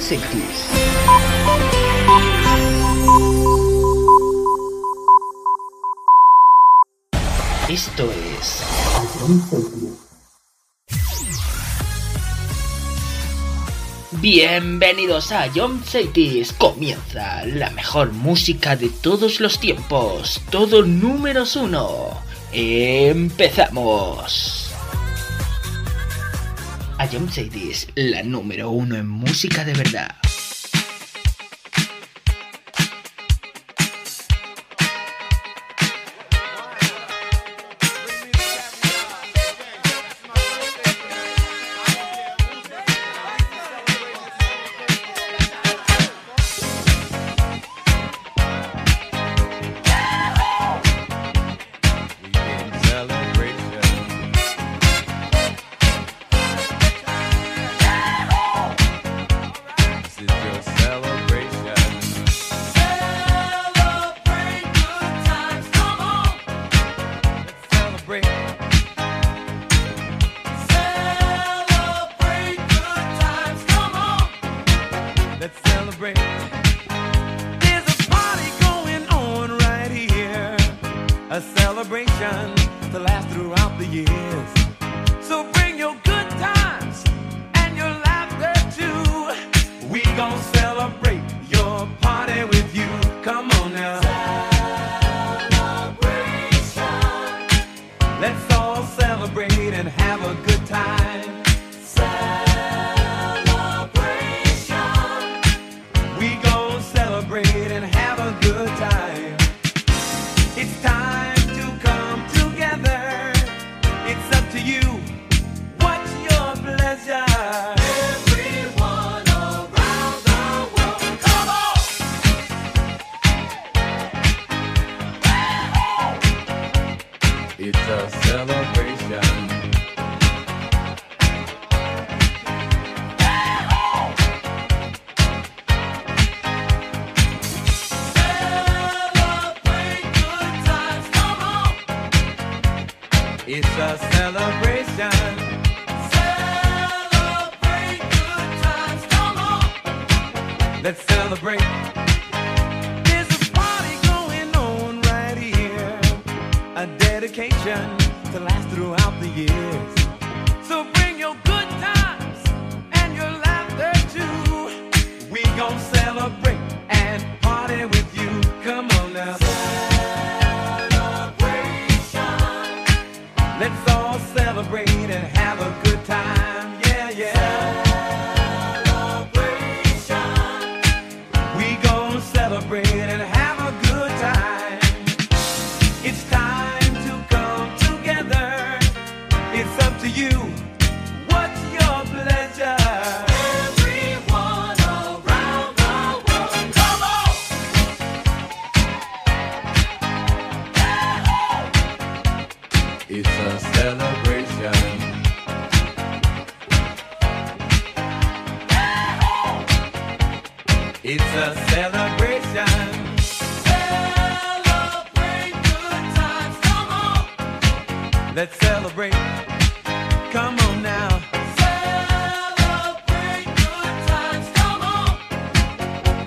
Cities. 0.00 0.68
Esto 7.68 8.10
es 8.12 8.62
Bienvenidos 14.20 15.32
a 15.32 15.50
John 15.54 15.82
Cities. 15.84 16.52
Comienza 16.52 17.44
la 17.46 17.70
mejor 17.70 18.12
música 18.12 18.76
de 18.76 18.88
todos 18.88 19.40
los 19.40 19.58
tiempos. 19.58 20.40
Todo 20.50 20.82
números 20.82 21.56
uno. 21.56 22.10
Empezamos. 22.52 24.61
A 27.02 27.08
John 27.10 27.28
Cities, 27.28 27.88
la 27.96 28.22
número 28.22 28.70
uno 28.70 28.94
en 28.94 29.08
música 29.08 29.64
de 29.64 29.72
verdad. 29.72 30.14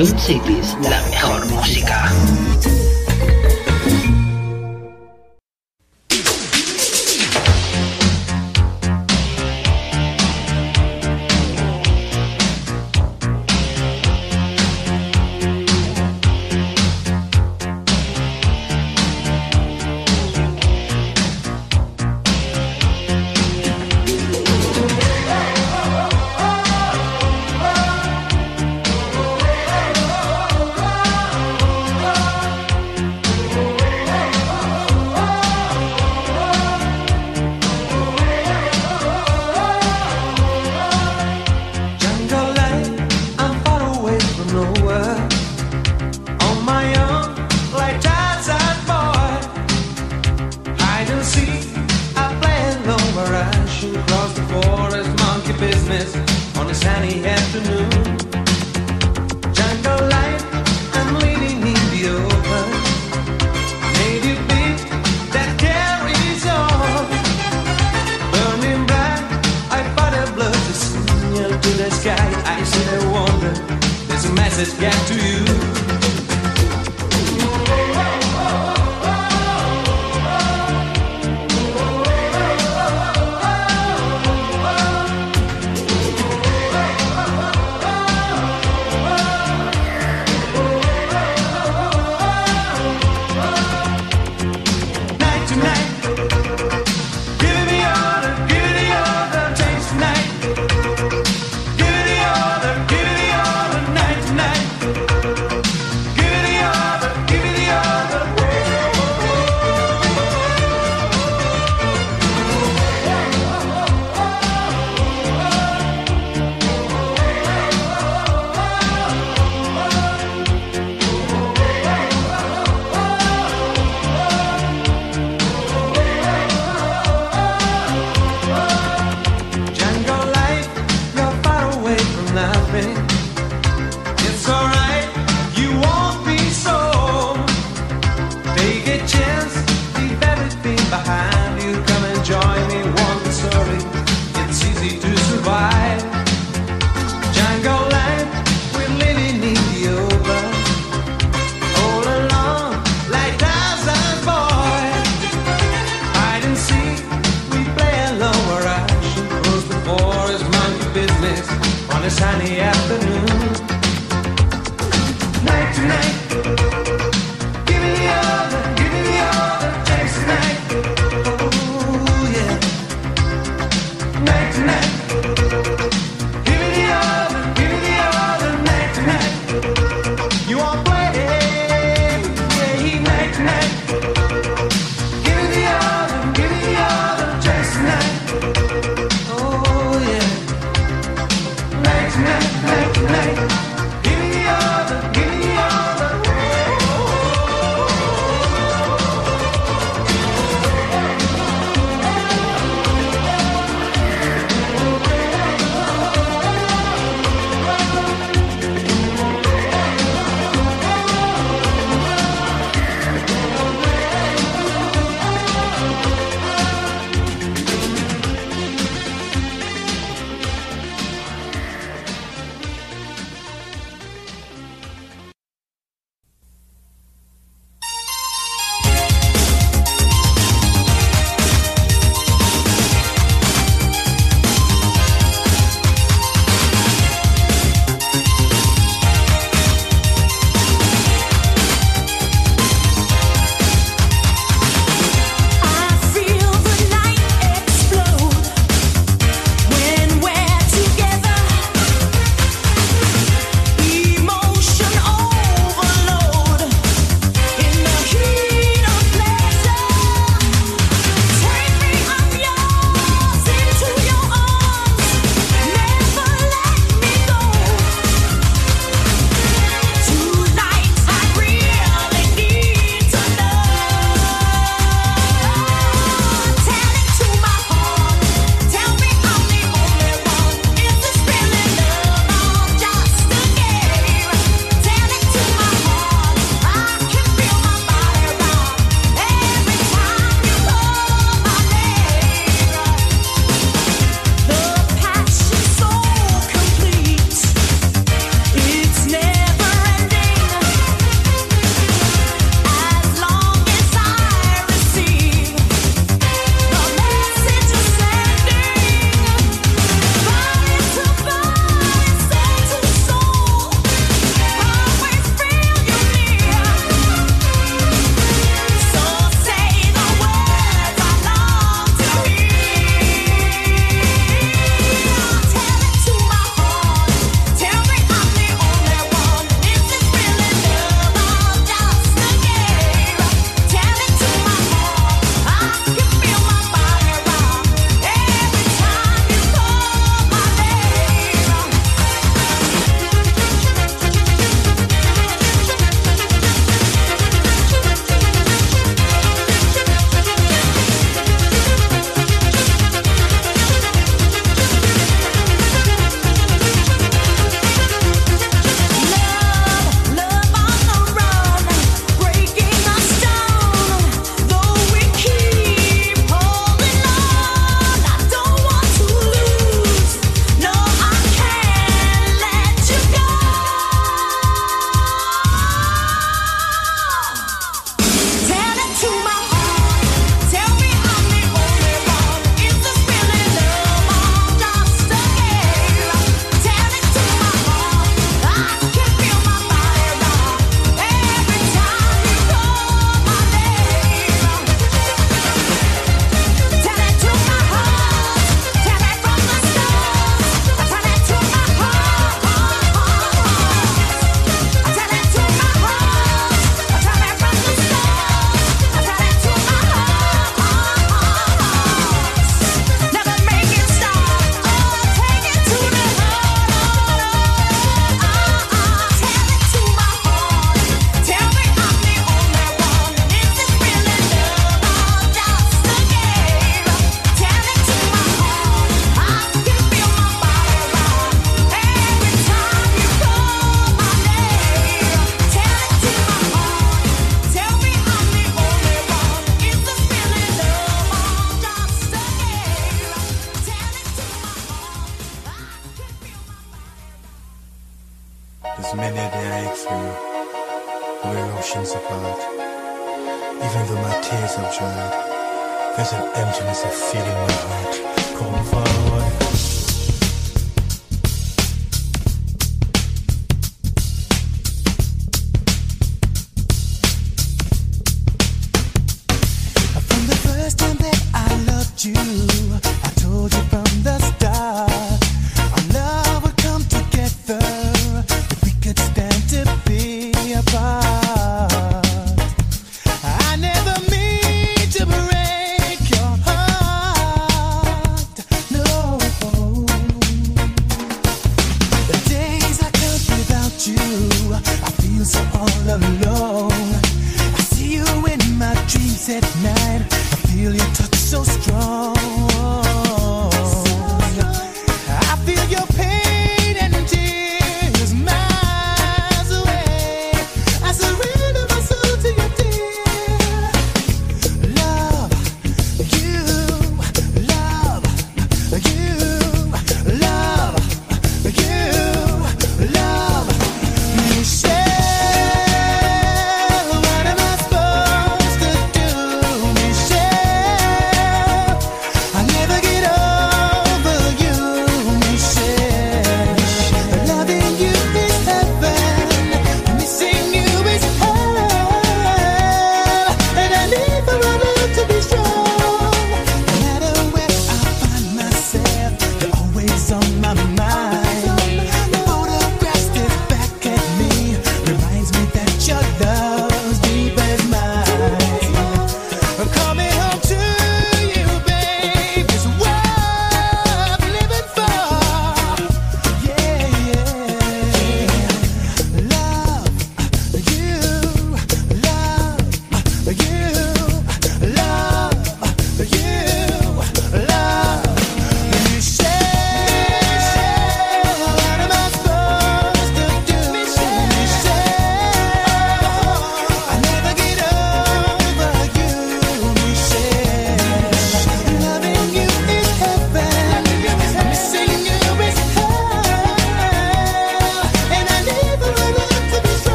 Club 0.00 0.18
Cities, 0.18 0.78
la 0.88 1.09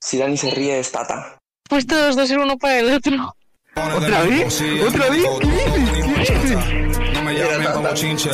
si 0.00 0.18
Dani 0.18 0.36
se 0.36 0.50
ríe 0.50 0.78
es 0.78 0.90
Tata. 0.92 1.38
Pues 1.68 1.86
todos 1.86 2.16
dos 2.16 2.28
ser 2.28 2.38
uno 2.38 2.56
para 2.56 2.78
el 2.78 2.94
otro. 2.94 3.34
¿Otra 3.74 4.22
vez? 4.22 4.62
¿Otra 4.86 5.10
vez? 5.10 5.24
¿Qué 5.40 6.32
dices? 6.38 6.58
No 7.14 7.22
me 7.22 7.34
llamen 7.34 7.72
como 7.72 7.94
chinche, 7.94 8.30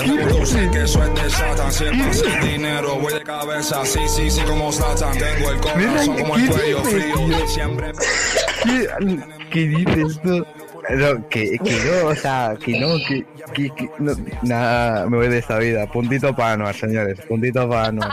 que 0.73 0.83
eso 0.83 1.03
es 1.05 1.15
de 1.15 1.31
Satan. 1.31 1.73
Siempre 1.73 2.15
sin 2.15 2.41
dinero, 2.41 2.97
voy 2.97 3.13
de 3.13 3.23
cabeza, 3.23 3.85
sí, 3.85 4.01
sí, 4.09 4.31
sí, 4.31 4.41
como 4.43 4.73
Satan. 4.73 5.19
Tengo 5.19 5.51
el 5.51 5.61
corazón 5.61 6.17
como 6.17 6.37
el 6.37 6.43
¿Qué 6.43 6.49
cuello 6.51 6.85
frío, 6.85 7.15
tío? 7.27 7.49
siempre. 7.49 7.93
¿Qué, 8.63 8.89
qué 9.51 9.61
dices 9.67 10.21
tú? 10.23 10.47
No, 10.91 11.29
que, 11.29 11.59
que 11.65 11.81
no, 11.85 12.09
o 12.09 12.15
sea, 12.15 12.57
que 12.63 12.79
no, 12.79 12.97
que, 13.09 13.27
que, 13.55 13.71
que 13.75 13.91
no, 13.99 14.13
nada, 14.43 15.07
me 15.09 15.17
voy 15.17 15.29
de 15.29 15.39
esta 15.39 15.59
vida. 15.59 15.87
Puntito 15.91 16.35
para 16.37 16.53
Anuar, 16.53 16.75
señores, 16.75 17.19
puntito 17.27 17.69
para 17.69 17.89
Anuar. 17.89 18.13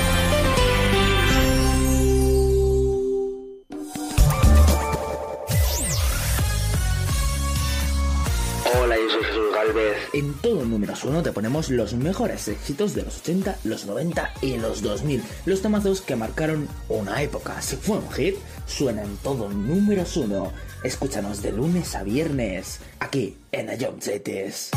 En 10.13 10.33
todo 10.41 10.65
números 10.65 11.03
uno 11.03 11.23
te 11.23 11.31
ponemos 11.31 11.69
los 11.69 11.93
mejores 11.93 12.47
éxitos 12.47 12.93
de 12.93 13.03
los 13.03 13.19
80, 13.19 13.59
los 13.63 13.85
90 13.85 14.33
y 14.41 14.57
los 14.57 14.81
2000. 14.81 15.23
Los 15.45 15.61
temazos 15.61 16.01
que 16.01 16.15
marcaron 16.15 16.67
una 16.89 17.21
época. 17.21 17.61
Si 17.61 17.77
fue 17.77 17.97
un 17.97 18.11
hit, 18.11 18.35
suena 18.65 19.03
en 19.03 19.15
todo 19.17 19.49
números 19.49 20.17
uno. 20.17 20.51
Escúchanos 20.83 21.41
de 21.41 21.51
lunes 21.53 21.95
a 21.95 22.03
viernes, 22.03 22.79
aquí 22.99 23.37
en 23.51 23.69
Cities. 24.01 24.71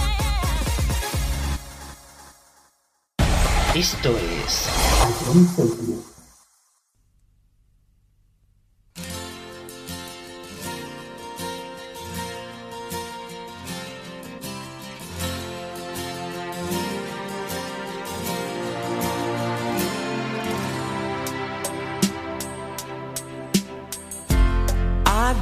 Esto 3.74 4.16
es 4.46 6.13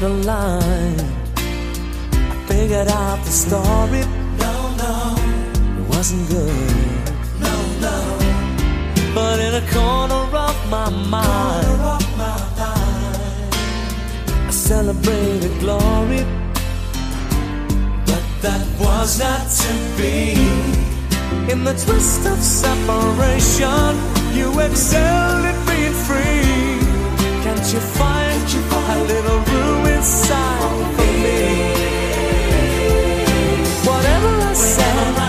But 0.00 0.06
underlined. 0.06 1.00
I 1.36 2.44
figured 2.46 2.88
out 2.88 3.24
the 3.24 3.30
story. 3.30 4.04
No, 4.38 4.74
no, 4.76 5.14
it 5.78 5.88
wasn't 5.88 6.28
good. 6.28 7.06
No, 7.40 7.54
no. 7.80 8.18
But 9.14 9.40
in 9.40 9.54
a 9.54 9.64
corner 9.72 10.36
of 10.36 10.70
my 10.70 10.90
mind, 10.90 11.80
I 14.46 14.50
celebrated 14.50 15.58
glory. 15.60 16.24
But 18.06 18.24
that 18.42 18.66
was 18.80 19.18
not 19.18 19.48
to 19.62 19.72
be. 19.96 20.34
In 21.52 21.64
the 21.64 21.74
twist 21.74 22.26
of 22.26 22.38
separation, 22.38 23.96
you 24.32 24.60
excelled 24.60 25.44
at 25.44 25.66
being 25.68 25.92
free. 25.92 26.84
Can't 27.44 27.72
you 27.72 27.80
find 27.80 28.24
a 28.88 29.04
little 29.04 29.38
room 29.38 29.83
inside 30.04 30.60
for 30.96 31.12
me? 31.22 31.40
Whatever 33.88 34.32
I 34.50 34.52
said, 34.52 35.23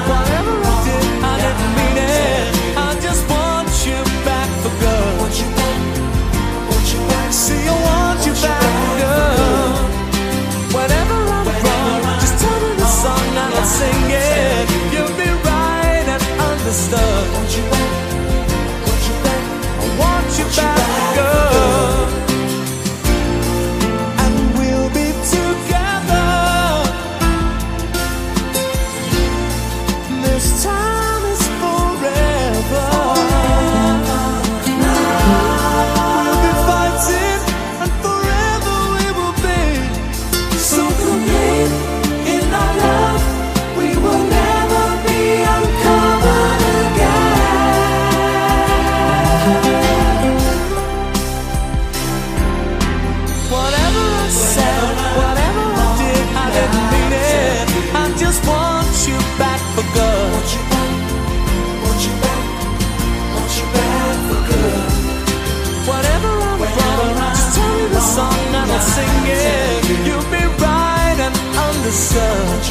not 68.76 68.84
singing, 68.84 70.06
you'll 70.06 70.30
be 70.32 70.44
right 70.62 71.18
and 71.20 71.36
on 71.58 71.76
the 71.84 71.92
sun. 71.92 72.62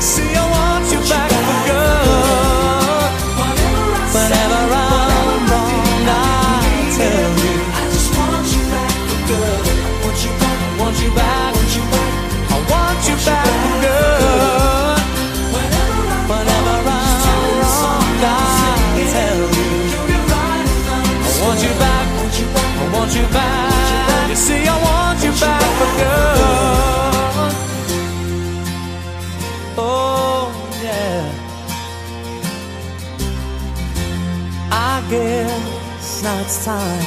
See, 0.00 0.34
I 0.36 0.50
want 0.50 0.92
you 0.92 1.00
back. 1.10 1.33
It's 36.44 36.62
time 36.62 37.04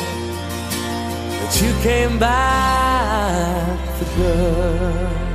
that 1.30 1.62
you 1.62 1.72
came 1.84 2.18
back 2.18 3.80
for 3.98 4.06
good. 4.18 5.27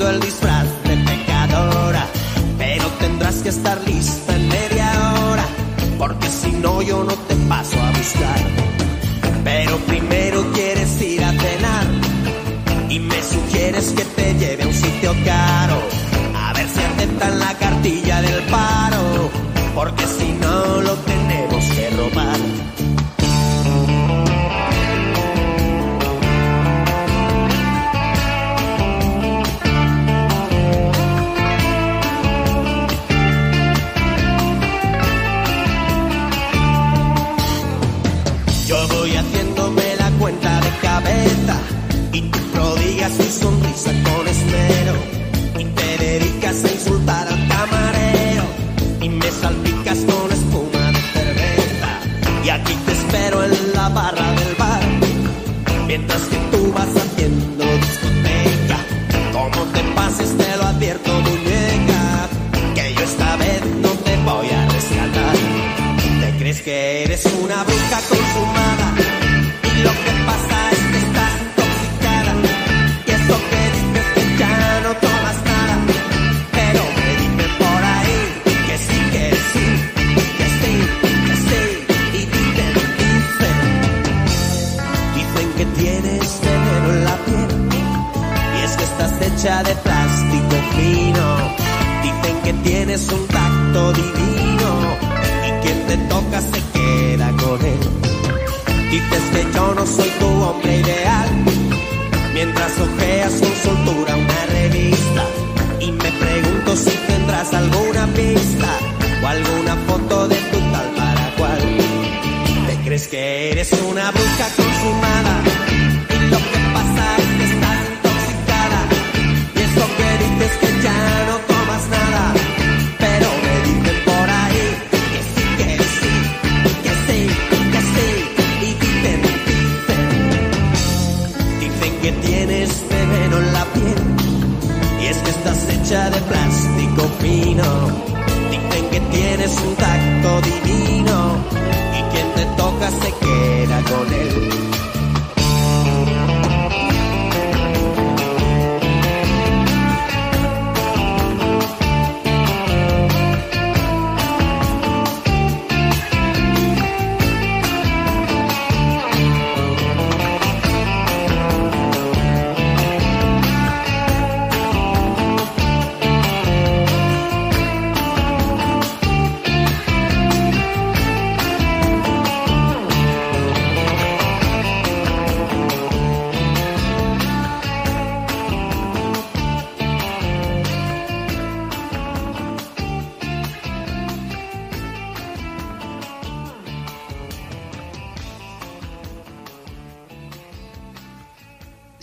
El 0.00 0.31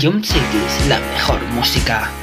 Jump 0.00 0.24
City 0.24 0.40
es 0.66 0.88
la 0.88 0.98
mejor 0.98 1.42
música. 1.48 2.19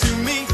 to 0.00 0.16
me. 0.16 0.49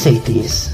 say 0.00 0.16
this. 0.20 0.69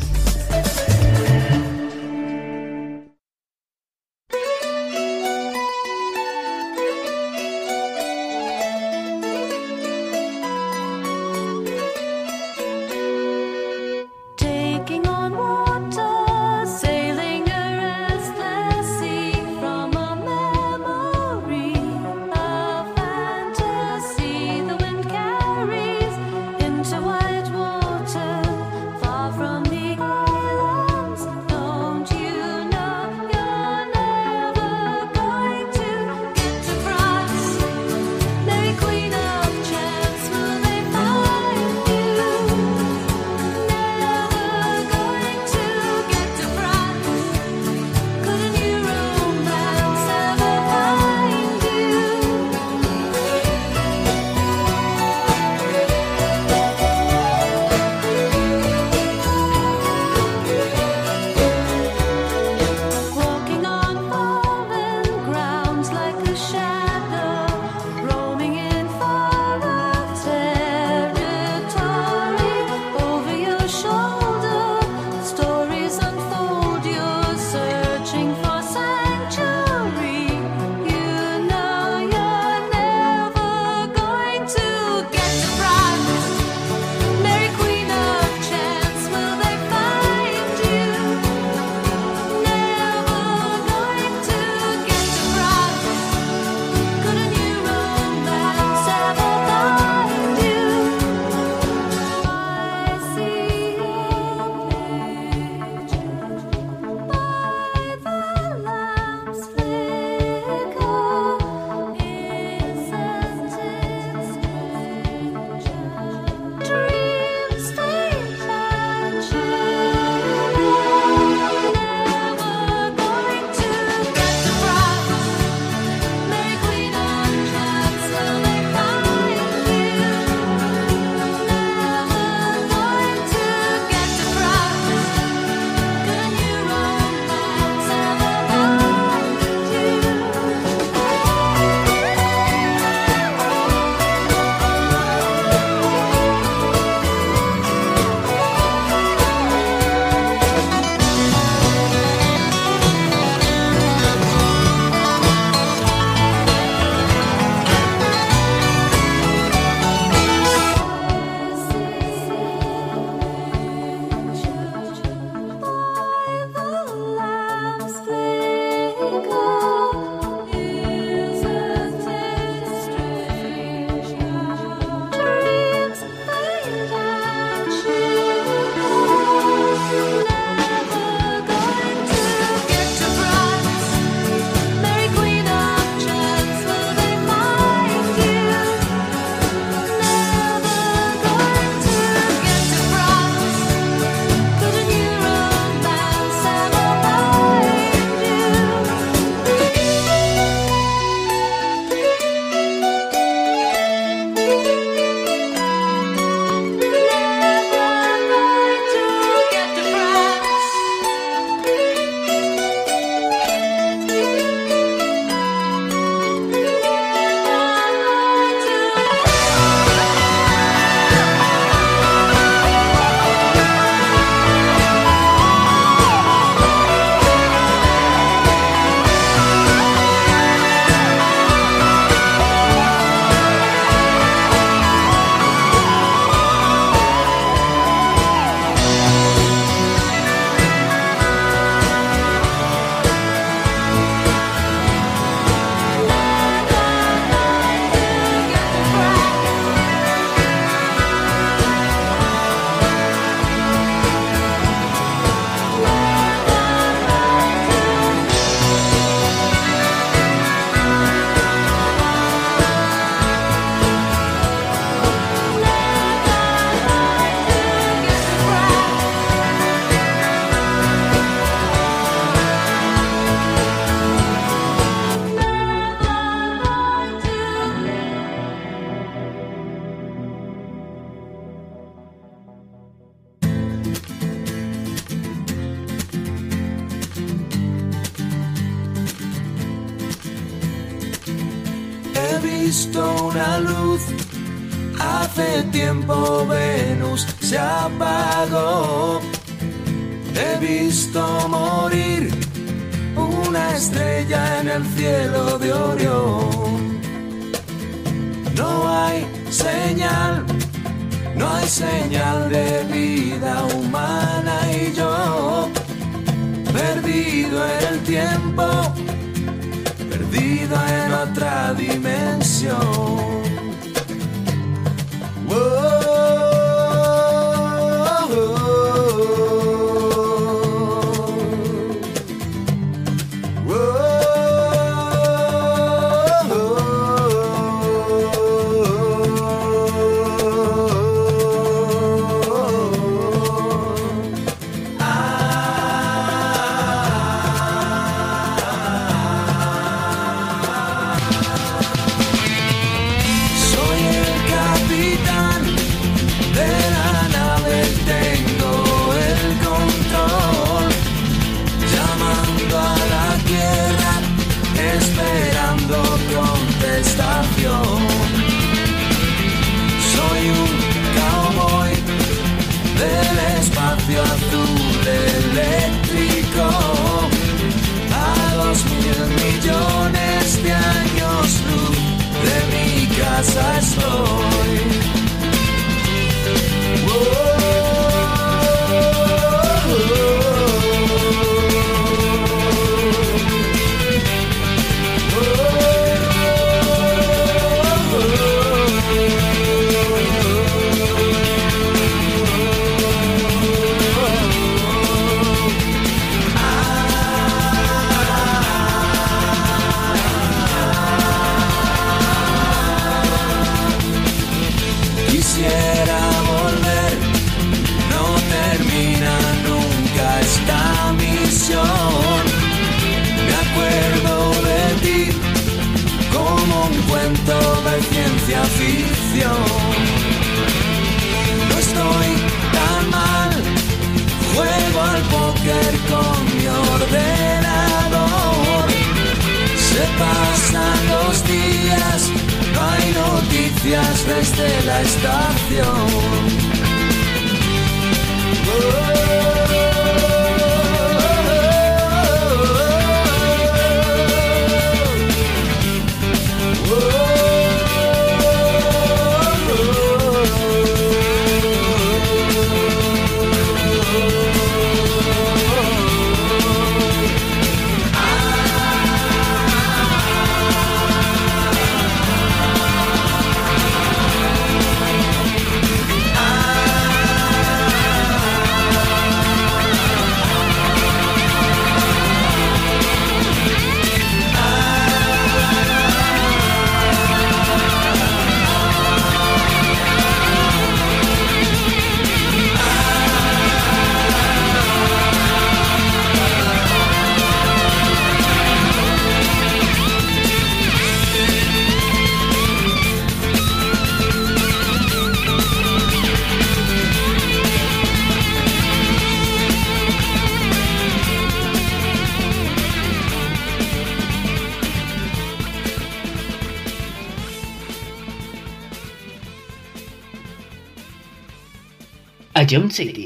Jump 522.76 522.92
City. 522.92 523.25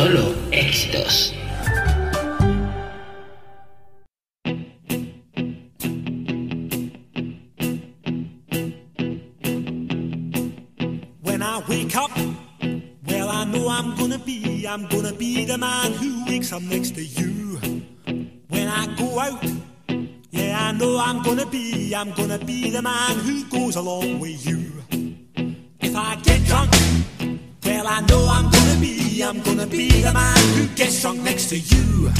Solo 0.00 0.34
éxitos. 0.50 1.34
When 11.20 11.42
I 11.42 11.62
wake 11.68 11.94
up, 11.96 12.10
well, 13.06 13.28
I 13.28 13.44
know 13.44 13.68
I'm 13.68 13.94
gonna 13.96 14.18
be, 14.18 14.66
I'm 14.66 14.86
gonna 14.88 15.12
be 15.12 15.44
the 15.44 15.58
man 15.58 15.92
who 15.92 16.24
wakes 16.24 16.50
up 16.54 16.62
next 16.62 16.94
to 16.94 17.04
you. 17.04 17.58
When 18.48 18.68
I 18.68 18.86
go 18.96 19.20
out, 19.20 19.44
yeah, 20.30 20.68
I 20.68 20.72
know 20.72 20.98
I'm 20.98 21.22
gonna 21.22 21.44
be, 21.44 21.94
I'm 21.94 22.12
gonna 22.12 22.38
be 22.38 22.70
the 22.70 22.80
man 22.80 23.18
who 23.18 23.44
goes 23.50 23.76
along 23.76 24.18
with 24.18 24.46
you. 24.46 24.62
If 25.82 25.94
I 25.94 26.16
get 26.22 26.42
drunk, 26.46 26.70
I 27.92 28.00
know 28.02 28.24
I'm 28.30 28.48
gonna 28.48 28.80
be, 28.80 29.20
I'm 29.20 29.40
gonna 29.40 29.66
be 29.66 29.88
the 30.00 30.12
man 30.12 30.38
who 30.54 30.68
gets 30.76 31.02
drunk 31.02 31.22
next 31.22 31.48
to 31.48 31.58
you. 31.58 32.12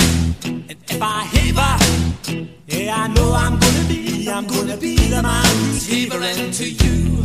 And 0.45 0.64
if 0.89 1.01
I 1.01 1.23
heaver, 1.27 2.49
yeah, 2.66 3.05
I 3.05 3.07
know 3.07 3.33
I'm 3.33 3.57
gonna 3.57 3.85
be, 3.87 4.29
I'm 4.29 4.49
gonna 4.49 4.77
be 4.77 4.97
the 4.97 5.23
man 5.23 5.47
who's 5.59 5.87
heavering 5.87 6.51
to 6.51 6.68
you. 6.68 7.23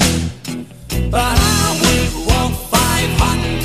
But 1.10 1.38
I 1.40 1.80
would 1.82 2.28
walk 2.28 2.52
500 2.70 3.65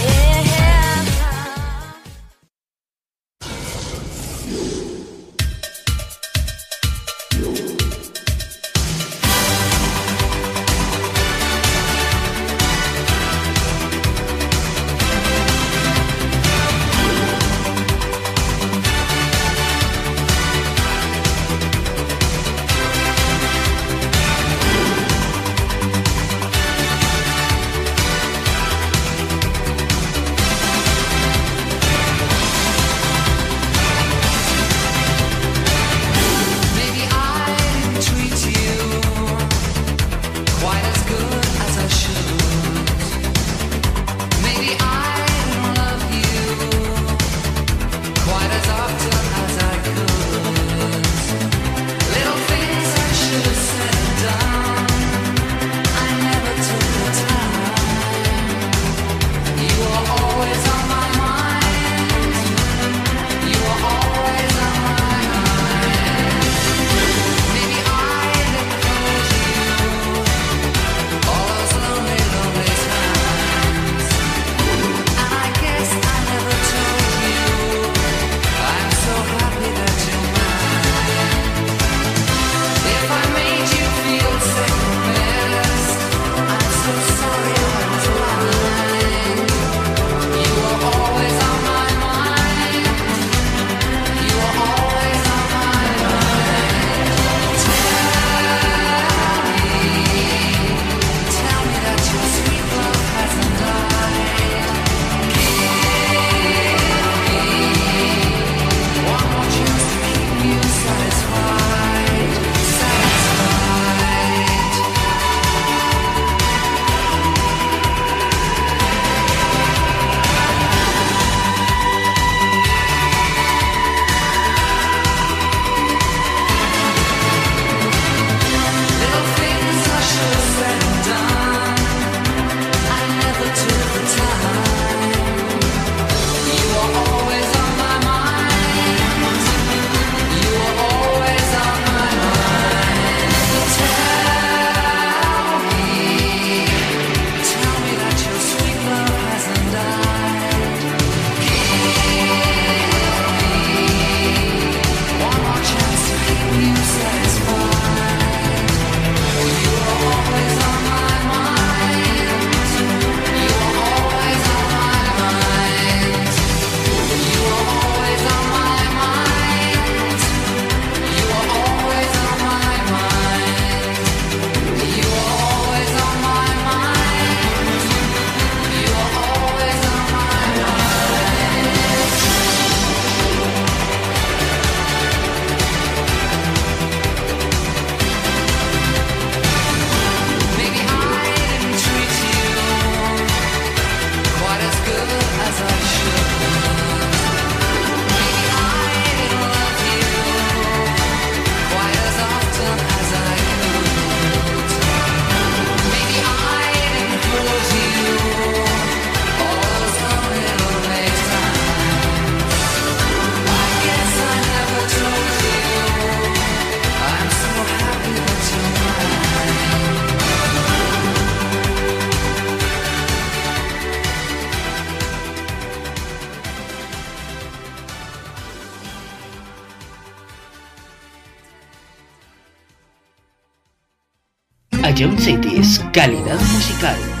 Station 235.01 235.17
Cities, 235.17 235.79
calidad 235.91 236.39
musical. 236.53 237.20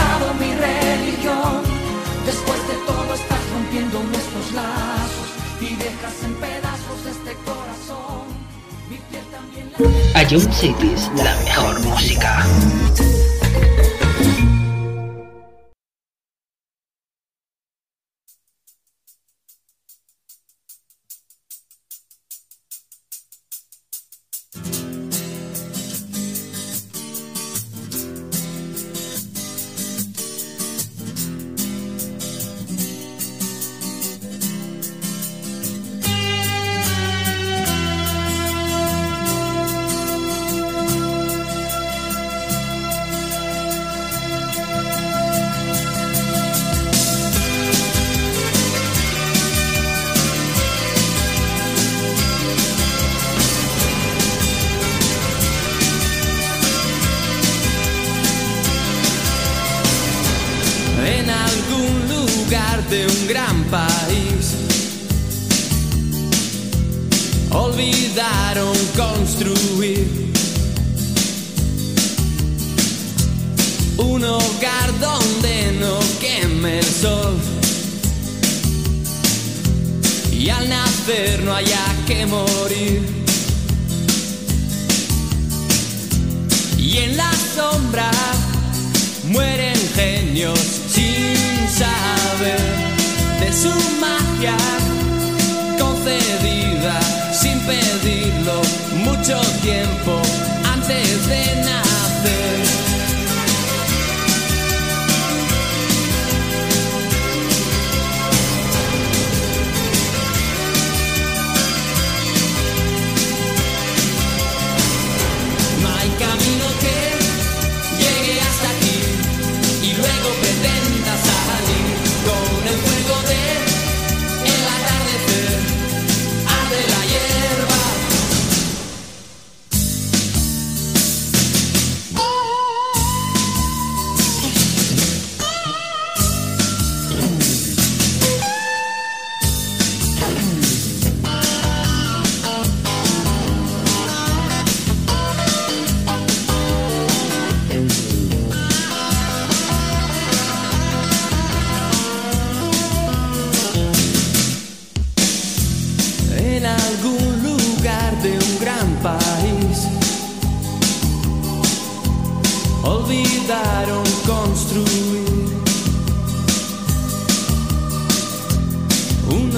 A 10.15 10.23
Jump 10.29 10.51
Cities, 10.51 11.09
la 11.15 11.35
mejor 11.43 11.79
música. 11.81 12.45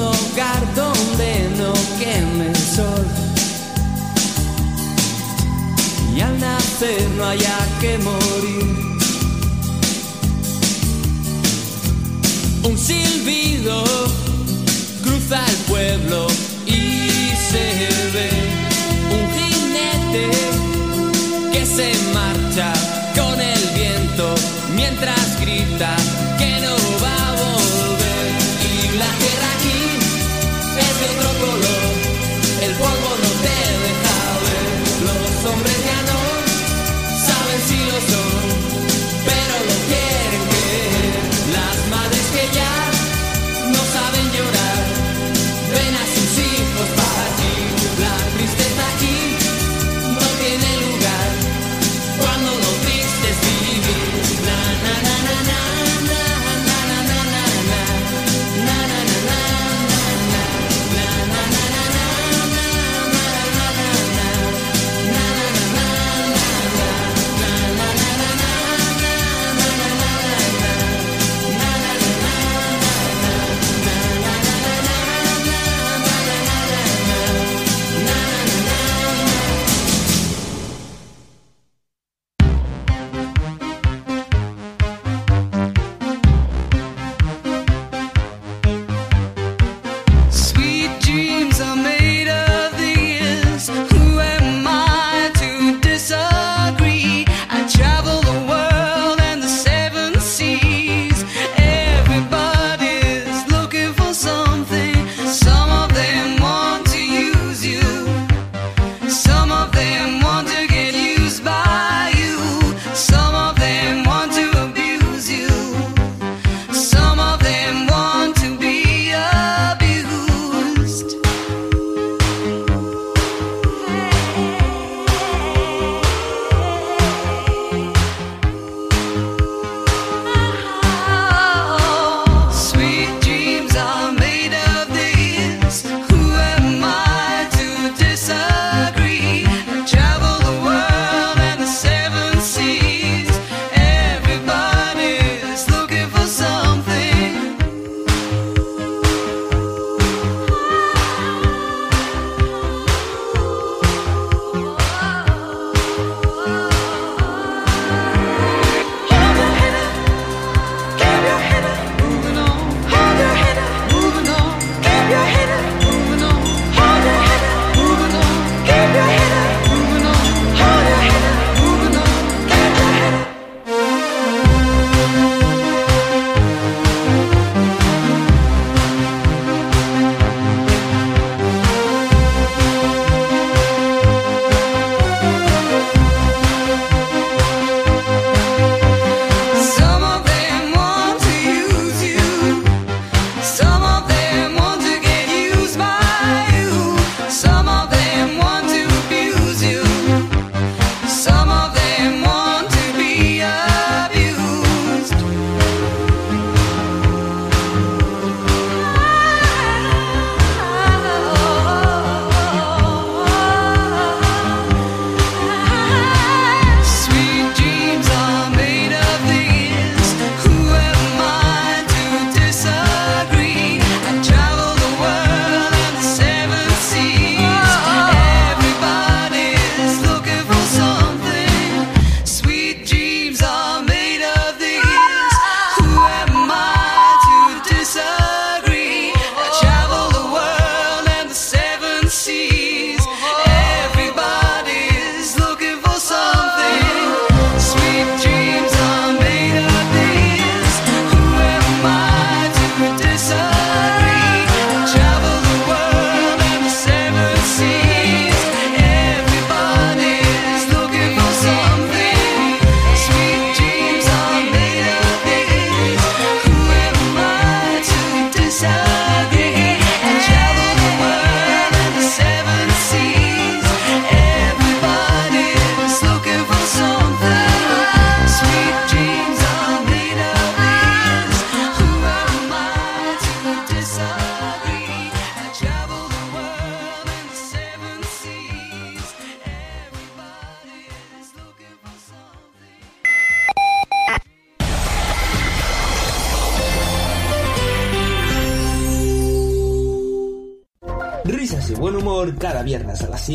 hogar 0.04 0.76
donde 0.76 1.50
no 1.58 1.74
queme 2.00 2.48
el 2.50 2.56
sol. 2.56 3.06
Y 6.16 6.22
al 6.22 6.40
nacer 6.40 7.10
no 7.18 7.26
haya 7.26 7.58
que 7.82 7.98
morir. 7.98 8.84
Un 12.64 12.78
silbido 12.78 13.84
cruza 15.04 15.44
el 15.46 15.58
pueblo 15.72 16.28
y 16.66 17.32
se 17.50 17.66
ve 18.14 18.30
un 19.12 19.26
jinete. 19.36 20.53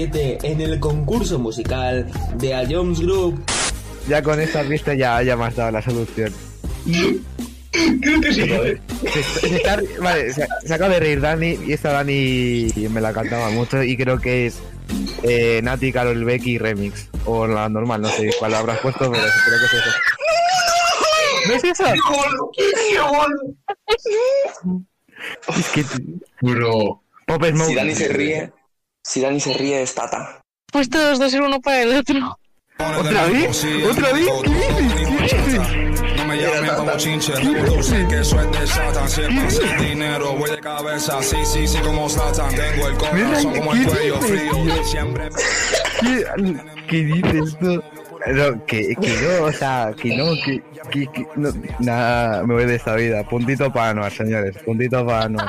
en 0.03 0.61
el 0.61 0.79
concurso 0.79 1.39
musical 1.39 2.07
de 2.37 2.55
A 2.55 2.65
Jones 2.69 3.01
Group. 3.01 3.43
Ya 4.09 4.23
con 4.23 4.41
esta 4.41 4.63
pista 4.63 4.95
ya, 4.95 5.23
ya 5.23 5.37
me 5.37 5.45
has 5.47 5.57
dado 5.57 5.73
la 5.73 5.83
solución. 5.83 6.33
Creo 8.01 8.21
que 8.21 8.33
sí, 8.33 8.43
eh, 8.43 8.81
se, 9.03 10.01
vale, 10.01 10.33
se, 10.33 10.75
acaba 10.75 10.95
de 10.95 11.01
reír 11.01 11.21
Dani 11.21 11.59
y 11.67 11.73
esta 11.73 11.93
Dani 11.93 12.69
me 12.91 13.01
la 13.01 13.13
cantaba 13.13 13.51
mucho 13.51 13.83
y 13.83 13.97
creo 13.97 14.19
que 14.19 14.47
es 14.47 14.59
eh, 15.23 15.61
Nati, 15.63 15.93
Carol 15.93 16.25
Becky 16.25 16.59
Remix. 16.59 17.09
O 17.27 17.47
la 17.47 17.69
normal, 17.69 18.01
no 18.01 18.09
sé 18.09 18.31
cuál 18.39 18.55
habrás 18.55 18.79
puesto, 18.79 19.11
pero 19.11 19.23
creo 19.23 19.59
que 19.59 19.67
es 19.67 19.75
eso. 19.75 19.91
¿No 21.47 21.55
es 21.55 21.65
Es 25.59 25.69
que... 25.69 25.85
Bro... 26.41 27.03
Si 27.67 27.75
Dani 27.75 27.95
se 27.95 28.09
ríe 28.09 28.53
si 29.09 29.23
Dani 29.23 29.41
se 29.41 29.55
ríe 29.55 29.83
es 29.83 29.95
Tata. 29.95 30.43
Pues 30.71 30.91
todos 30.91 31.19
dos 31.19 31.31
ser 31.31 31.41
uno 31.41 31.61
para 31.61 31.83
el 31.83 31.97
otro. 31.97 32.39
¿Otra 32.79 33.25
vez? 33.27 33.65
¿Otra 33.91 34.13
vez? 34.13 34.29
¿Qué 34.45 34.51
dices? 34.51 34.93
¿Qué 35.31 35.37
dices? 35.39 36.17
No 36.19 36.25
me 36.27 36.37
llamen 36.37 36.71
como 36.77 36.97
chinche, 36.99 37.35
reproduce 37.35 38.07
que 38.07 38.23
soy 38.23 38.47
de 38.49 38.67
Satan. 38.67 39.09
Siempre 39.09 39.51
sin 39.51 39.79
dinero, 39.79 40.35
voy 40.35 40.51
de 40.51 40.61
cabeza, 40.61 41.23
sí, 41.23 41.39
sí, 41.45 41.67
sí, 41.67 41.79
como 41.79 42.07
Satan. 42.09 42.55
Tengo 42.55 42.89
el 42.89 42.97
corazón 42.99 43.55
como 43.57 43.73
el 43.73 43.79
¿Qué 43.79 43.91
cuello 43.91 44.19
dices, 44.19 44.31
frío. 44.31 44.85
Siempre 44.85 45.29
¿Qué, 46.01 46.25
qué 46.87 47.05
dices 47.05 47.57
tú? 47.59 47.83
No, 48.27 48.65
que, 48.67 48.95
que 48.95 49.17
no, 49.23 49.45
o 49.47 49.53
sea, 49.53 49.95
que 50.01 50.17
no, 50.17 50.35
que, 50.45 50.63
que, 50.91 51.07
que 51.07 51.27
no, 51.37 51.51
nada, 51.79 52.45
me 52.45 52.55
voy 52.55 52.67
de 52.67 52.75
esta 52.75 52.95
vida. 52.95 53.27
Puntito 53.27 53.73
para 53.73 53.91
Anuar, 53.91 54.13
señores, 54.13 54.55
puntito 54.65 55.07
para 55.07 55.25
Anuar. 55.25 55.49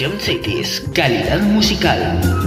Ion 0.00 0.18
City 0.18 0.60
es 0.60 0.80
calidad 0.94 1.40
musical. 1.40 2.39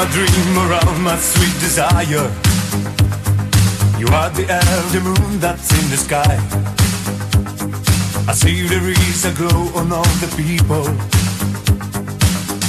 My 0.00 0.06
dream 0.12 0.56
around 0.56 1.02
my 1.02 1.16
sweet 1.18 1.56
desire. 1.60 2.26
You 4.00 4.06
are 4.18 4.30
the 4.30 4.46
elder 4.48 5.02
moon 5.08 5.38
that's 5.38 5.68
in 5.78 5.90
the 5.92 5.98
sky. 5.98 6.34
I 8.26 8.32
see 8.32 8.66
the 8.66 8.80
rays 8.80 9.24
a 9.30 9.32
glow 9.36 9.60
on 9.78 9.92
all 9.92 10.12
the 10.24 10.30
people. 10.40 10.86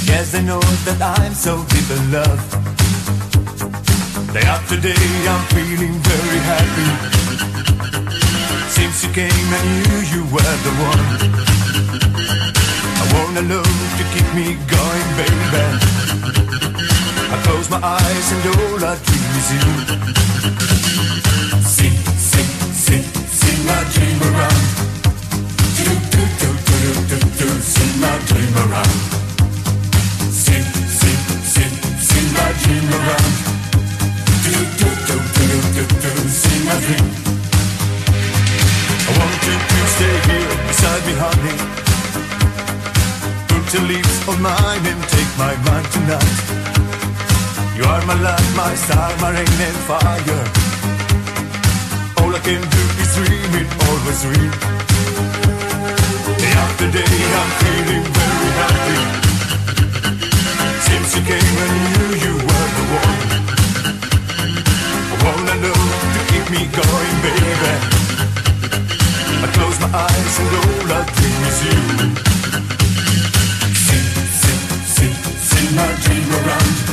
Yes, 0.04 0.32
they 0.32 0.42
know 0.42 0.60
that 0.86 1.00
I'm 1.00 1.32
so 1.32 1.64
deep 1.72 1.88
in 1.96 2.02
love. 2.18 2.42
Day 4.34 4.46
after 4.56 4.76
day, 4.76 5.06
I'm 5.32 5.44
feeling 5.56 5.96
very 6.12 6.40
happy. 6.52 6.90
Since 8.76 9.04
you 9.04 9.10
came, 9.20 9.48
I 9.58 9.62
knew 9.72 9.98
you 10.14 10.22
were 10.34 10.56
the 10.66 10.74
one. 10.90 11.06
I 13.00 13.04
wanna 13.14 13.42
love 13.54 13.80
to 13.98 14.04
keep 14.12 14.28
me 14.36 14.46
going, 14.76 15.08
baby. 15.16 16.02
I 17.32 17.40
close 17.44 17.70
my 17.70 17.80
eyes 17.82 18.32
and 18.32 18.44
all 18.52 18.84
I 18.84 18.94
dream 19.08 19.32
is 19.40 19.48
you. 19.56 19.64
Sing, 21.64 21.96
sing, 22.20 22.48
sing, 22.76 23.04
sing 23.40 23.60
my 23.64 23.80
dream 23.94 24.20
around. 24.20 24.62
Do, 25.80 25.88
do, 26.12 26.22
do, 26.40 26.50
do, 26.68 26.76
do, 26.76 27.00
do, 27.08 27.18
do, 27.40 27.48
sing 27.64 27.94
my 28.04 28.12
dream 28.28 28.52
around. 28.64 28.96
Sing, 30.28 30.66
sing, 31.00 31.20
sing, 31.54 31.72
sing 32.04 32.26
my 32.36 32.52
dream 32.60 32.86
around. 33.00 33.32
Do, 34.44 34.52
do, 34.76 34.88
do, 35.08 35.16
do, 35.32 35.46
do, 35.72 35.84
do, 36.04 36.12
sing 36.28 36.62
my 36.68 36.76
dream. 36.84 37.08
I 39.08 39.10
want 39.16 39.40
you 39.48 39.56
to 39.72 39.78
stay 39.96 40.16
here 40.28 40.52
beside 40.68 41.02
me, 41.08 41.14
honey. 41.16 41.56
Put 43.48 43.64
your 43.72 43.84
lips 43.88 44.28
on 44.28 44.36
mine 44.42 44.84
and 44.84 45.00
take 45.08 45.32
my 45.38 45.56
mind 45.64 45.86
tonight. 45.96 46.52
You 47.74 47.84
are 47.84 48.04
my 48.04 48.20
light, 48.20 48.52
my 48.54 48.74
star, 48.74 49.16
my 49.22 49.30
rain 49.30 49.60
and 49.68 49.78
fire. 49.88 50.44
All 52.20 52.34
I 52.36 52.40
can 52.44 52.60
do 52.60 52.82
is 53.00 53.10
dream 53.16 53.52
it, 53.60 53.68
always 53.88 54.20
dream. 54.20 54.52
Day 56.36 56.52
after 56.64 56.88
day, 56.92 57.16
I'm 57.40 57.50
feeling 57.60 58.04
very 58.12 58.50
happy. 58.60 59.00
Since 60.84 61.16
you 61.16 61.22
came, 61.24 61.56
I 61.64 61.68
knew 61.80 62.08
you 62.24 62.34
were 62.44 62.68
the 62.76 62.84
one. 63.00 63.20
I 65.08 65.16
wanna 65.24 65.54
know 65.64 65.80
to 66.14 66.20
keep 66.28 66.46
me 66.52 66.68
going, 66.76 67.16
baby. 67.24 67.72
I 69.44 69.48
close 69.56 69.80
my 69.80 69.88
eyes 69.96 70.34
and 70.42 70.52
all 70.60 70.92
I 70.92 71.00
dream 71.16 71.40
is 71.48 71.58
you. 71.64 71.80
Sing, 73.86 74.06
sing, 74.42 74.60
sing, 74.94 75.14
sing 75.48 75.68
my 75.74 75.88
dream 76.04 76.28
around. 76.40 76.91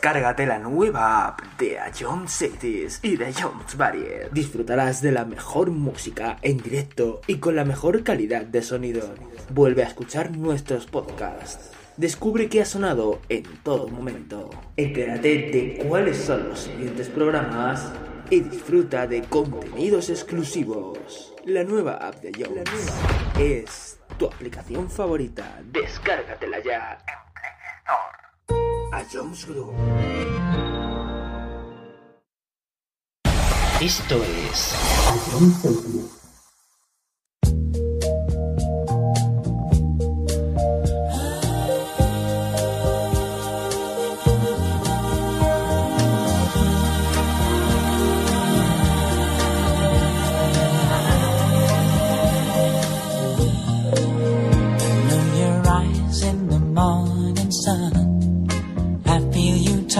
Descárgate 0.00 0.46
la 0.46 0.58
nueva 0.58 1.26
app 1.26 1.40
de 1.58 1.76
Jones 1.98 2.32
Cities 2.32 3.00
y 3.02 3.16
de 3.16 3.32
Jones 3.32 3.76
Barrier. 3.76 4.30
Disfrutarás 4.32 5.02
de 5.02 5.12
la 5.12 5.24
mejor 5.24 5.70
música 5.70 6.38
en 6.42 6.56
directo 6.56 7.20
y 7.26 7.36
con 7.36 7.54
la 7.54 7.64
mejor 7.64 8.02
calidad 8.02 8.46
de 8.46 8.62
sonido. 8.62 9.14
Vuelve 9.50 9.84
a 9.84 9.88
escuchar 9.88 10.36
nuestros 10.36 10.86
podcasts. 10.86 11.70
Descubre 11.96 12.48
qué 12.48 12.62
ha 12.62 12.64
sonado 12.64 13.20
en 13.28 13.44
todo 13.62 13.88
momento. 13.88 14.48
Entérate 14.76 15.28
de 15.28 15.84
cuáles 15.86 16.16
son 16.16 16.48
los 16.48 16.60
siguientes 16.60 17.08
programas 17.08 17.92
y 18.30 18.40
disfruta 18.40 19.06
de 19.06 19.22
contenidos 19.24 20.08
exclusivos. 20.08 21.34
La 21.44 21.64
nueva 21.64 21.94
app 21.94 22.16
de 22.22 22.32
Jones 22.32 22.68
es 23.38 23.98
tu 24.18 24.26
aplicación 24.26 24.88
favorita. 24.88 25.60
Descárgatela 25.64 26.60
ya 26.60 26.98
en 27.08 27.18
Play 27.34 27.52
Store. 27.82 28.70
A 28.92 29.04
Jones 29.12 29.46
Group. 29.46 29.74
Esto 33.80 34.22
es 34.22 34.76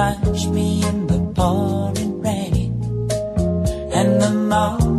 touch 0.01 0.47
me 0.47 0.83
in 0.89 1.07
the 1.07 1.21
pouring 1.37 2.23
rain. 2.23 2.73
And 3.93 4.11
the 4.23 4.31
moment 4.31 4.90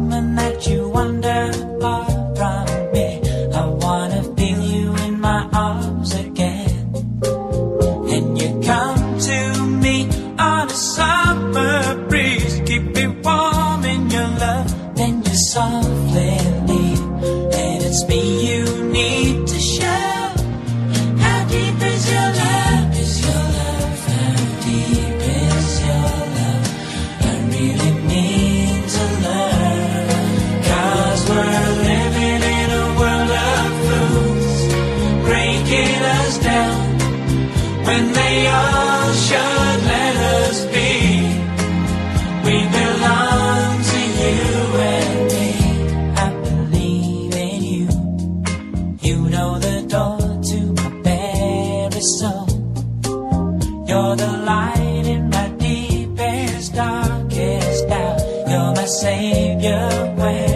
You're 53.92 54.16
the 54.16 54.32
light 54.46 55.06
in 55.06 55.30
my 55.30 55.50
deepest, 55.60 56.74
darkest 56.74 57.90
doubt. 57.90 58.22
You're 58.48 58.74
my 58.74 58.86
savior 58.86 59.90
when 60.16 60.51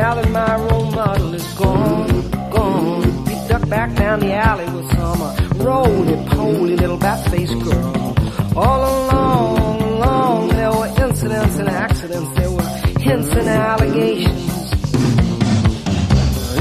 Now 0.00 0.14
that 0.14 0.30
my 0.30 0.56
role 0.56 0.90
model 0.92 1.34
is 1.34 1.46
gone, 1.58 2.30
gone, 2.48 3.24
we 3.26 3.34
duck 3.48 3.68
back 3.68 3.94
down 3.96 4.20
the 4.20 4.32
alley 4.32 4.64
with 4.74 4.90
some 4.92 5.20
uh, 5.20 5.36
roly-poly 5.62 6.76
little 6.76 6.96
bat-faced 6.96 7.58
girl. 7.60 8.16
All 8.56 8.80
along, 8.80 9.82
along, 9.82 10.48
there 10.48 10.72
were 10.72 10.86
incidents 11.04 11.58
and 11.58 11.68
accidents, 11.68 12.30
there 12.38 12.50
were 12.50 12.70
hints 12.98 13.28
and 13.28 13.46
allegations. 13.46 14.72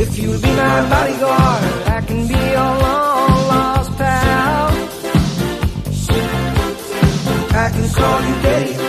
If 0.03 0.19
you'll 0.19 0.41
be 0.41 0.51
my 0.65 0.89
bodyguard, 0.89 1.63
I 1.87 2.01
can 2.05 2.27
be 2.27 2.33
your 2.33 2.71
long-lost 2.83 3.91
pal. 3.97 4.67
I 7.55 7.69
can 7.71 7.89
call 7.93 8.21
you 8.27 8.41
Daddy. 8.41 8.88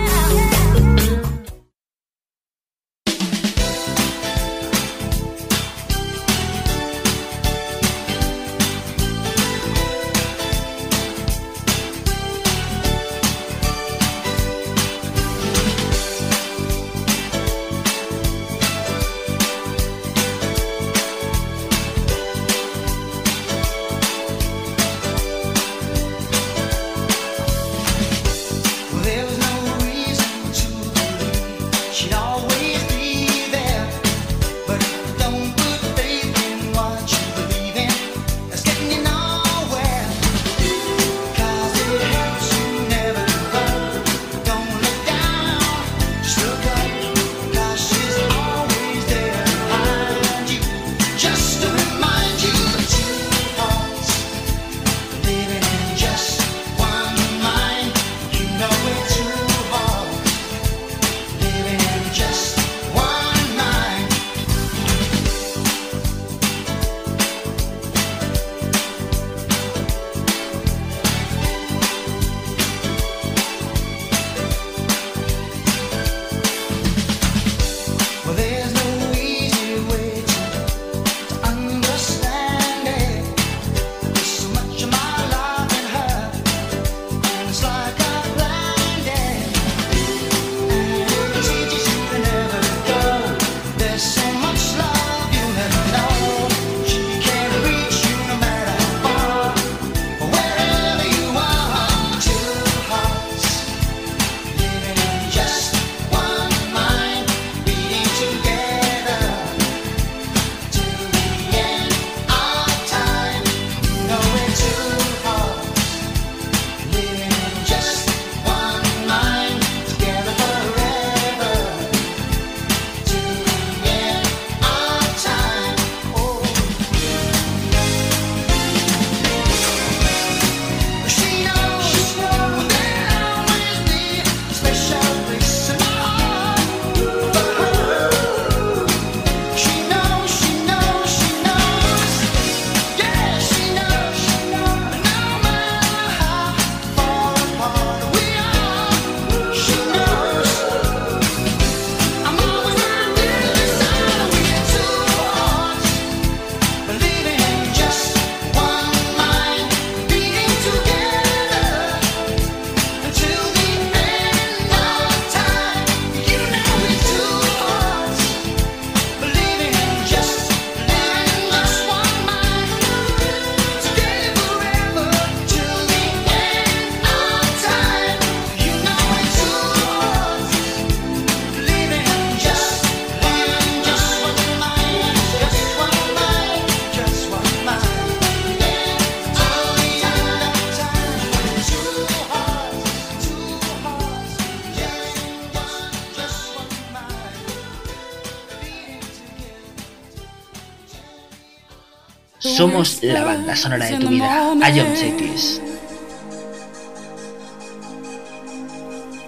Somos 202.57 203.01
la 203.01 203.23
banda 203.23 203.55
sonora 203.55 203.85
de 203.85 203.97
tu 203.97 204.07
vida. 204.09 204.51
A 204.61 204.69
John 204.71 204.95
Cities. 204.95 205.61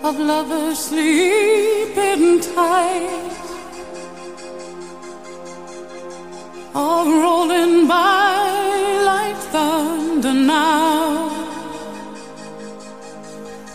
of 0.04 0.20
lovers 0.20 0.80
sleeping 0.80 2.41
tight, 2.41 3.32
all 6.76 7.06
rolling 7.06 7.88
by 7.88 9.02
like 9.12 9.38
thunder 9.54 10.34
now. 10.34 11.30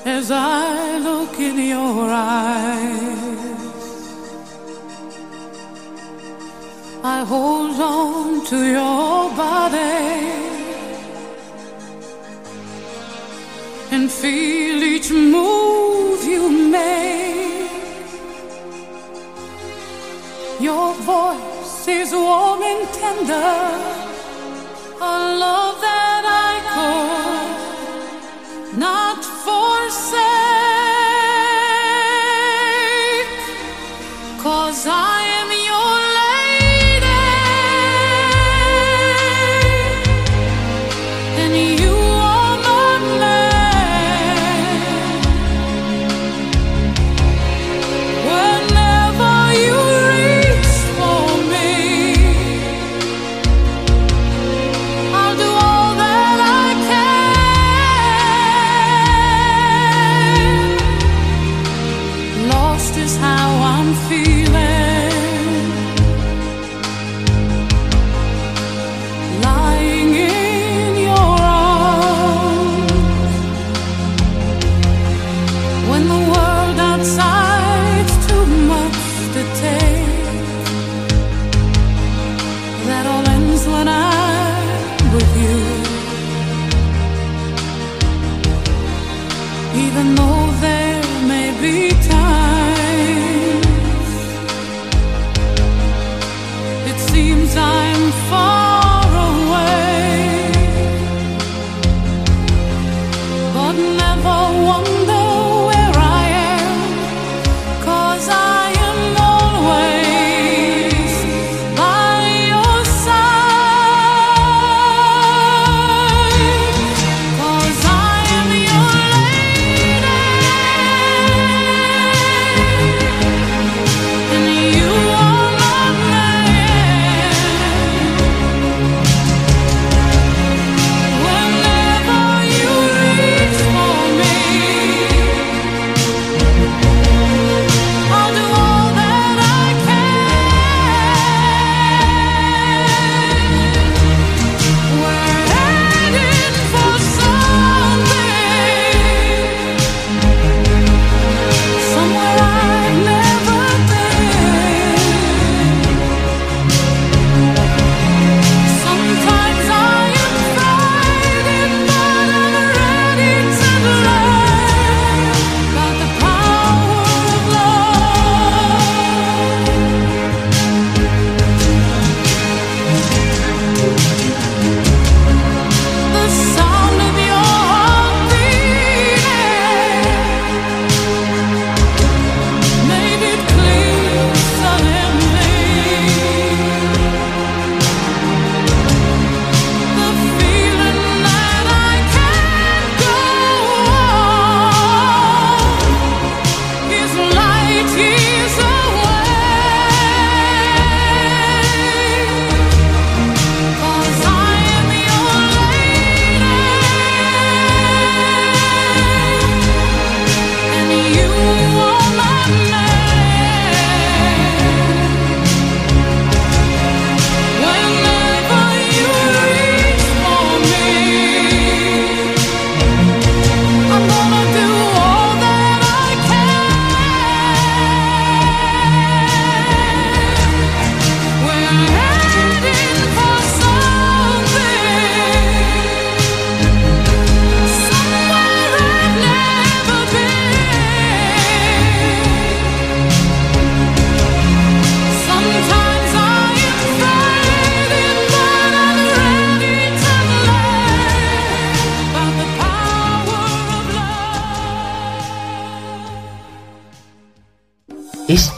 As 0.05 0.31
I 0.31 0.99
look 0.99 1.41
in 1.41 1.57
your 1.59 2.11
eyes, 2.11 3.49
I 7.03 7.25
hold 7.25 7.81
on 7.81 8.45
to 8.47 8.59
your 8.77 9.07
body. 9.39 10.48
and 13.90 14.10
feel 14.10 14.82
each 14.82 15.10
move 15.10 16.23
you 16.24 16.44
make. 16.77 17.70
Your 20.60 20.93
voice 21.15 21.89
is 21.89 22.10
warm 22.12 22.62
and 22.73 22.82
tender, 23.01 23.56
a 25.12 25.15
love 25.44 25.77
that 25.86 26.23
I 26.48 26.52
could 26.73 27.18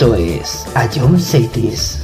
Esto 0.01 0.15
es 0.15 0.65
John 0.95 1.21
Cities. 1.21 1.99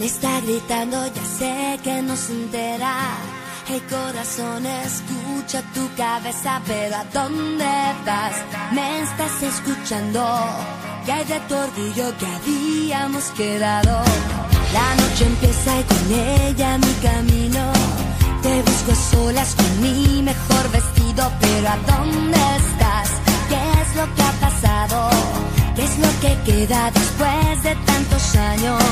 Me 0.00 0.06
está 0.06 0.40
gritando, 0.40 0.96
ya 1.06 1.24
sé 1.24 1.78
que 1.84 2.02
no 2.02 2.16
se 2.16 2.32
entera. 2.32 2.96
Hey 3.68 3.80
corazón, 3.88 4.66
escucha 4.66 5.62
tu 5.74 5.88
cabeza, 5.96 6.60
pero 6.66 6.96
¿a 6.96 7.04
dónde 7.04 7.64
vas? 8.04 8.34
Me 8.72 9.02
estás 9.02 9.44
escuchando. 9.44 10.26
Que 11.06 11.12
hay 11.12 11.24
de 11.24 11.38
tu 11.48 11.54
orgullo 11.54 12.18
que 12.18 12.26
habíamos 12.26 13.30
quedado. 13.36 14.02
La 14.72 14.94
noche 14.96 15.26
empieza 15.26 15.78
y 15.78 15.84
con 15.84 16.12
ella 16.18 16.78
mi 16.78 16.92
camino. 16.94 18.01
A 18.90 18.94
solas 18.94 19.54
con 19.54 19.80
mi 19.80 20.22
mejor 20.22 20.70
vestido, 20.72 21.32
pero 21.40 21.68
¿a 21.68 21.76
dónde 21.92 22.38
estás? 22.62 23.08
¿Qué 23.48 23.60
es 23.80 23.96
lo 23.96 24.14
que 24.14 24.22
ha 24.22 24.32
pasado? 24.46 25.08
¿Qué 25.76 25.84
es 25.84 25.98
lo 25.98 26.08
que 26.20 26.36
queda 26.44 26.90
después 26.90 27.62
de 27.62 27.74
tantos 27.86 28.36
años? 28.36 28.82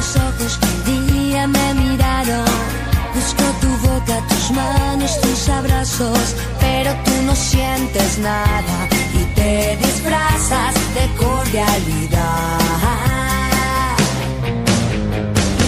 Esos 0.00 0.16
ojos 0.16 0.58
que 0.58 0.92
un 0.92 1.06
día 1.06 1.46
me 1.46 1.74
miraron. 1.74 2.44
Busco 3.14 3.44
tu 3.60 3.68
boca, 3.88 4.26
tus 4.28 4.50
manos, 4.52 5.20
tus 5.20 5.48
abrazos, 5.48 6.34
pero 6.60 6.92
tú 7.04 7.12
no 7.26 7.34
sientes 7.34 8.18
nada 8.18 8.88
y 9.14 9.24
te 9.34 9.76
disfrazas 9.76 10.74
de 10.94 11.04
cordialidad. 11.16 12.58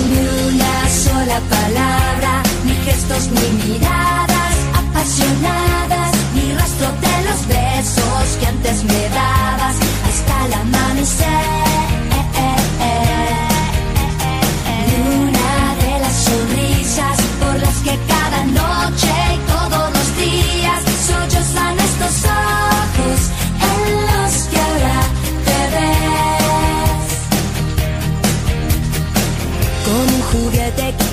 Ni 0.09 0.21
una 0.49 0.89
sola 0.89 1.41
palabra, 1.51 2.43
ni 2.65 2.75
gestos, 2.85 3.29
ni 3.29 3.49
miradas 3.65 4.57
apasionadas, 4.75 6.13
ni 6.35 6.55
rastro 6.55 6.89
de 7.05 7.17
los 7.29 7.47
besos 7.47 8.25
que 8.39 8.47
antes 8.47 8.85
me 8.85 9.09
dabas 9.09 9.77
hasta 10.09 10.47
el 10.47 10.53
amanecer. 10.55 11.73
Una 15.23 15.53
de 15.83 15.99
las 16.01 16.15
sonrisas 16.27 17.19
por 17.41 17.61
las 17.61 17.77
que 17.79 17.99
cada 18.07 18.45
noche 18.45 19.13
y 19.35 19.39
todos 19.53 19.87
los 19.97 20.09
días 20.17 20.81
sollozan 21.09 21.79
estos 21.81 22.25
ojos 22.25 23.19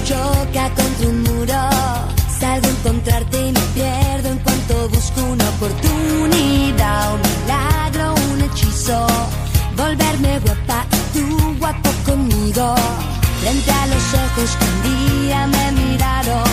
choca 0.09 0.65
contra 0.77 1.07
un 1.07 1.23
muro. 1.23 1.61
Salgo 2.39 2.67
a 2.67 2.71
encontrarte 2.77 3.37
y 3.47 3.51
me 3.51 3.65
pierdo 3.77 4.29
en 4.29 4.39
cuanto 4.39 4.89
busco 4.89 5.21
una 5.35 5.47
oportunidad, 5.53 7.13
un 7.15 7.21
milagro, 7.29 8.15
un 8.31 8.41
hechizo. 8.41 9.05
Volverme 9.77 10.39
guapa 10.39 10.79
y 10.97 11.01
tú 11.13 11.25
guapo 11.59 11.89
conmigo. 12.05 12.75
Frente 13.41 13.71
a 13.71 13.85
los 13.93 14.05
ojos 14.23 14.49
que 14.57 14.65
un 14.71 14.79
día 14.89 15.47
me 15.47 15.65
miraron. 15.79 16.49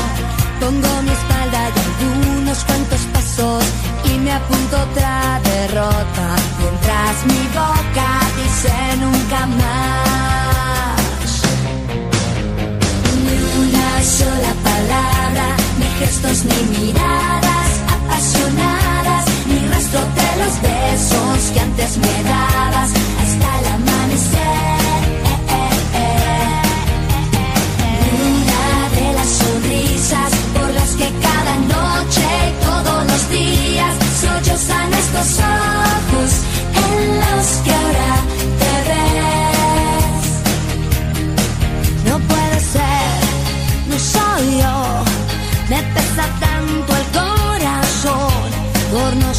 Pongo 0.61 0.93
mi 1.07 1.13
espalda 1.19 1.61
y 1.75 1.79
algunos 1.89 2.59
cuantos 2.65 3.03
pasos 3.15 3.65
y 4.05 4.19
me 4.19 4.33
apunto 4.33 4.77
otra 4.89 5.41
derrota. 5.51 6.27
Mientras 6.61 7.15
mi 7.31 7.43
boca 7.59 8.09
dice 8.37 8.75
nunca 9.01 9.47
más. 9.47 10.96
Sola 14.07 14.55
palabra, 14.63 15.57
ni 15.79 15.87
gestos 15.99 16.45
ni 16.45 16.79
miradas 16.79 17.71
apasionadas, 17.97 19.25
ni 19.49 19.59
rastro 19.67 20.01
de 20.19 20.31
los 20.41 20.55
besos 20.63 21.51
que 21.53 21.61
antes 21.61 21.99
me 21.99 22.17
dabas 22.23 22.91
hasta 23.23 23.49
el 23.59 23.67
amanecer. 23.75 25.03
Ni 28.01 28.19
una 28.31 28.65
de 28.97 29.13
las 29.19 29.29
sonrisas 29.29 30.33
por 30.55 30.71
las 30.79 30.91
que 31.01 31.09
cada 31.27 31.55
noche 31.75 32.27
y 32.49 32.65
todos 32.65 33.07
los 33.11 33.31
días 33.31 33.95
sollozan 34.23 34.95
estos 34.95 35.29
ojos 35.41 36.31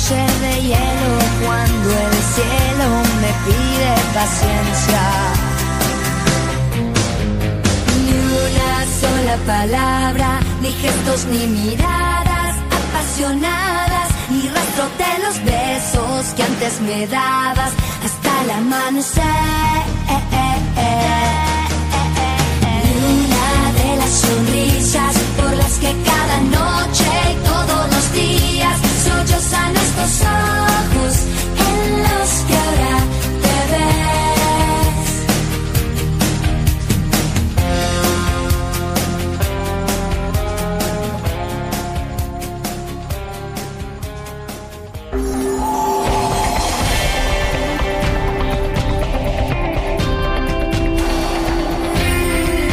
ser 0.08 0.32
de 0.40 0.62
hielo 0.62 1.14
cuando 1.44 1.90
el 2.06 2.18
cielo 2.36 2.88
me 3.24 3.32
pide 3.46 3.92
paciencia. 4.14 5.04
Ni 8.04 8.14
una 8.46 8.74
sola 9.02 9.36
palabra, 9.46 10.30
ni 10.62 10.72
gestos, 10.72 11.26
ni 11.26 11.46
miradas 11.48 12.56
apasionadas, 12.80 14.08
ni 14.30 14.48
rastro 14.56 14.86
de 15.04 15.14
los 15.26 15.36
besos 15.54 16.34
que 16.36 16.44
antes 16.44 16.80
me 16.88 17.06
dabas 17.08 17.74
hasta 18.06 18.32
el 18.44 18.52
amanecer. 18.62 19.84
Ni 22.84 22.94
una 23.18 23.50
de 23.80 23.90
las 23.98 24.12
sonrisas 24.26 25.16
por 25.38 25.54
las 25.58 25.74
que 25.82 25.92
cada 26.10 26.38
noche 26.60 27.10
y 27.34 27.36
todos 27.50 27.84
los 27.94 28.14
días 28.14 28.37
the 29.98 30.08
sun. 30.08 30.67